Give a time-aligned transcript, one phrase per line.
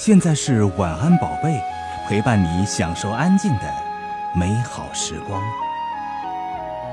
[0.00, 1.60] 现在是晚安宝贝，
[2.06, 3.74] 陪伴你享受安静的
[4.32, 5.42] 美好时光。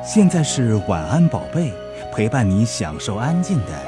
[0.03, 1.71] 现在是晚安宝贝，
[2.11, 3.85] 陪伴你享受安静的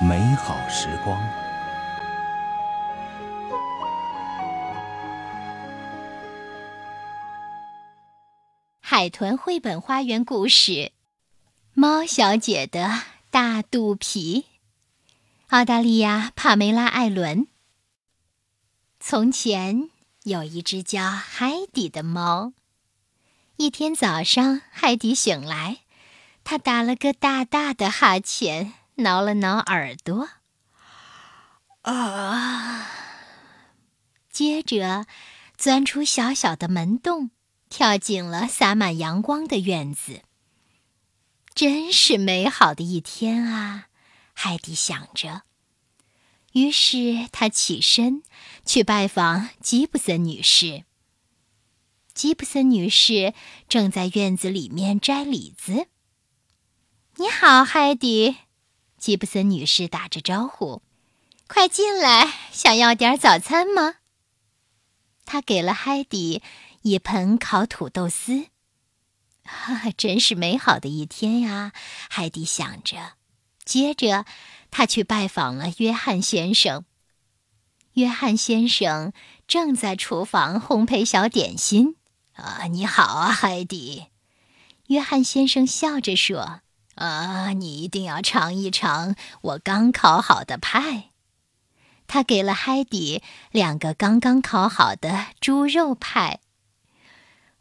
[0.00, 1.20] 美好时光。
[8.80, 10.70] 海豚绘本花园故事，
[11.74, 12.92] 《猫小姐的
[13.28, 14.46] 大肚皮》，
[15.48, 17.48] 澳大利亚帕梅拉·艾伦。
[19.08, 19.88] 从前
[20.24, 22.54] 有一只叫海底的猫。
[23.56, 25.82] 一天早上，海底醒来，
[26.42, 30.30] 它打了个大大的哈欠，挠了挠耳朵，
[31.82, 32.90] 啊！
[34.28, 35.06] 接着
[35.56, 37.30] 钻出小小的门洞，
[37.68, 40.22] 跳进了洒满阳光的院子。
[41.54, 43.86] 真是美好的一天啊！
[44.34, 45.45] 海底想着。
[46.56, 48.22] 于是他起身
[48.64, 50.84] 去拜访吉普森女士。
[52.14, 53.34] 吉普森女士
[53.68, 55.88] 正在院子里面摘李子。
[57.16, 58.36] “你好，海迪。”
[58.96, 60.80] 吉普森女士打着招呼
[61.46, 63.96] ，“快进来，想要点早餐吗？”
[65.26, 66.40] 她给了海迪
[66.80, 68.46] 一盆烤土豆丝。
[69.44, 71.74] 哈，真是美好的一天呀！
[72.08, 73.12] 海迪想着。
[73.66, 74.24] 接着。
[74.70, 76.84] 他去拜访了约翰先生。
[77.94, 79.12] 约翰先生
[79.46, 81.96] 正在厨房烘焙小点心。
[82.34, 84.06] 啊，你好啊，海蒂。
[84.88, 86.60] 约翰先生笑着说
[86.96, 91.10] ：“啊，你一定要尝一尝我刚烤好的派。”
[92.06, 96.40] 他给了海蒂两个刚刚烤好的猪肉派。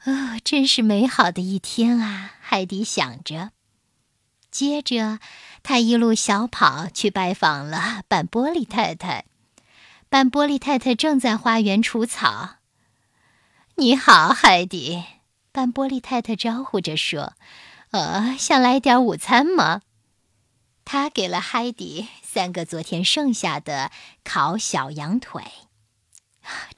[0.04, 2.34] 哦，真是美好的一天啊！
[2.42, 3.52] 海底想着。
[4.52, 5.20] 接着，
[5.68, 9.26] 他一路小跑去拜访了半玻璃太太。
[10.10, 12.58] 半玻璃太太正在花园除草。
[13.74, 15.04] “你好，海迪。”
[15.52, 17.34] 半玻璃太太招呼着说
[17.90, 19.82] ，“呃，想来点午餐吗？”
[20.86, 23.90] 他给了海迪三个昨天剩下的
[24.24, 25.42] 烤小羊腿。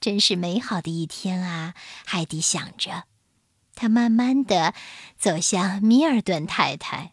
[0.00, 1.74] 真是美好的一天啊！
[2.06, 3.04] 海迪想着，
[3.74, 4.72] 他慢慢的
[5.18, 7.12] 走向米尔顿太太。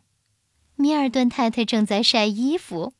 [0.78, 2.94] 米尔顿太太正在晒衣服。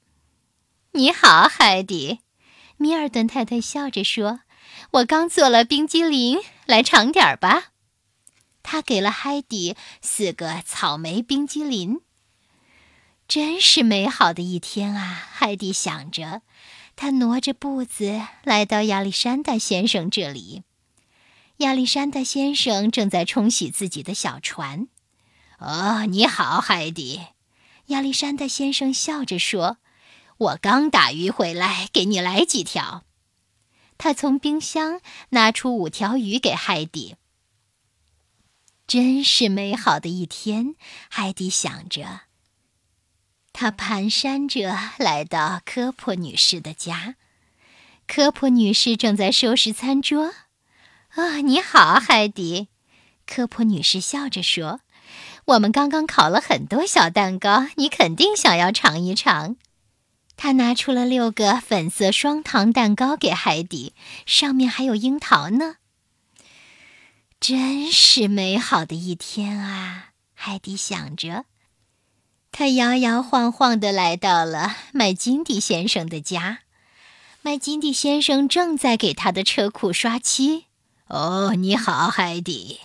[0.92, 2.20] 你好，海蒂。
[2.78, 4.42] 米尔顿太太笑着说
[4.92, 7.72] ：“我刚做了冰激凌，来尝点儿吧。”
[8.64, 12.02] 他给了海蒂四个草莓冰激凌。
[13.28, 15.28] 真是美好的一天啊！
[15.32, 16.44] 海蒂想着，
[16.96, 20.64] 他挪着步子来到亚历山大先生这里。
[21.58, 24.88] 亚历山大先生正在冲洗自己的小船。
[25.60, 27.22] 哦，你好，海蒂。
[27.88, 29.78] 亚历山大先生笑着说
[30.38, 33.04] ：“我刚打鱼回来，给你来几条。”
[33.98, 37.16] 他从冰箱拿出五条鱼给海底。
[38.88, 40.76] 真是美好的一天，
[41.10, 42.22] 海底想着。
[43.54, 47.16] 他蹒跚着来到科珀女士的家。
[48.08, 50.34] 科珀女士正在收拾餐桌。
[51.16, 52.68] “啊，你好，海底。”
[53.26, 54.82] 科珀女士笑着说。
[55.46, 59.56] 我们刚刚烤了很多小蛋糕，你肯定想要尝一尝。
[60.36, 63.94] 他拿出了六个粉色双糖蛋糕给海底，
[64.26, 65.76] 上面还有樱桃呢。
[67.40, 70.10] 真是美好的一天啊！
[70.34, 71.46] 海底想着。
[72.52, 76.60] 他摇摇晃晃地来到了麦金迪先生的家。
[77.42, 80.66] 麦金迪先生正在给他的车库刷漆。
[81.08, 82.80] 哦，你好，海底。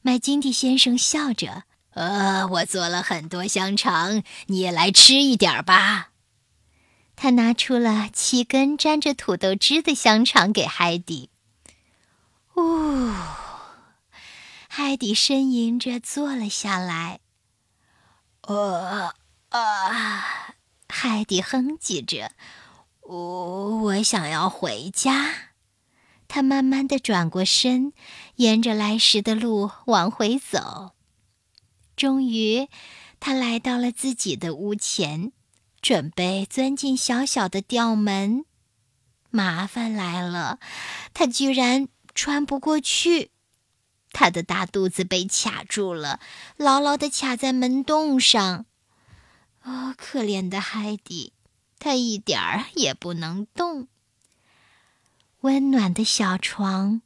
[0.00, 1.64] 麦金迪先生笑着。
[2.00, 6.12] 呃，我做了很多香肠，你也来吃一点吧。
[7.14, 11.28] 他拿出了七根沾着土豆汁的香肠给海底。
[12.56, 13.12] 呜，
[14.66, 17.20] 海底呻吟着坐了下来。
[18.44, 19.14] 呃
[19.50, 20.54] 啊，
[20.88, 22.32] 海底哼唧着。
[23.02, 25.50] 我我想要回家。
[26.28, 27.92] 他慢慢的转过身，
[28.36, 30.92] 沿着来时的路往回走。
[32.00, 32.66] 终于，
[33.20, 35.32] 他来到了自己的屋前，
[35.82, 38.46] 准备钻进小小的吊门。
[39.28, 40.60] 麻烦来了，
[41.12, 43.32] 他居然穿不过去。
[44.12, 46.20] 他的大肚子被卡住了，
[46.56, 48.64] 牢牢地卡在门洞上。
[49.64, 51.34] 哦，可怜的海底，
[51.78, 53.88] 他一点儿也不能动。
[55.42, 57.02] 温暖的小床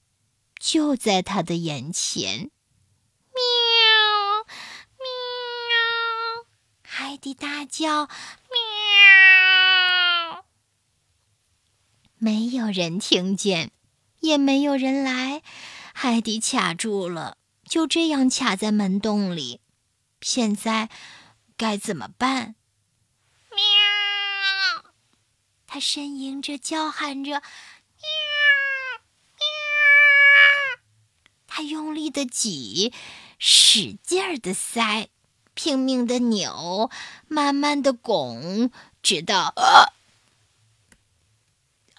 [0.60, 2.52] 就在他的眼前。
[7.24, 8.06] 地大叫
[8.52, 10.44] ：“喵！”
[12.20, 13.72] 没有人听见，
[14.20, 15.40] 也没有人来。
[15.94, 19.62] 海蒂卡住了，就这样卡在门洞里。
[20.20, 20.90] 现在
[21.56, 22.56] 该怎么办？
[23.50, 23.56] 喵！
[25.66, 27.40] 他呻吟着，叫喊着，喵
[29.38, 29.46] 喵！
[31.46, 32.92] 他用力的挤，
[33.38, 35.08] 使劲儿的塞，
[35.54, 36.90] 拼命的扭，
[37.28, 38.70] 慢慢的拱，
[39.02, 39.94] 直到啊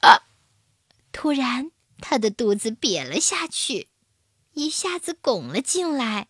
[0.02, 0.24] 啊！
[1.12, 1.72] 突然。
[2.02, 3.88] 他的肚子瘪了下去，
[4.54, 6.28] 一下子拱了进来。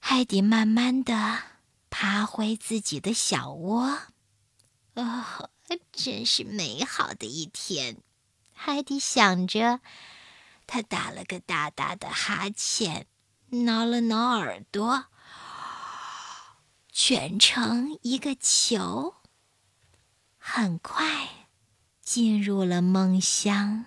[0.00, 1.38] 海迪慢慢的
[1.88, 3.98] 爬回自己的小窝。
[4.94, 5.50] 哦，
[5.92, 7.98] 真是美好的一天！
[8.52, 9.80] 海迪想着，
[10.66, 13.06] 他打了个大大的哈欠，
[13.48, 15.06] 挠了挠耳朵，
[16.98, 19.16] 卷成一个球，
[20.38, 21.28] 很快。
[22.00, 23.84] 进入了梦乡。